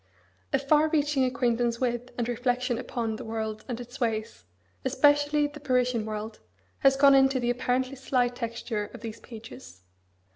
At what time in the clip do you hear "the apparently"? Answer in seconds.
7.39-7.95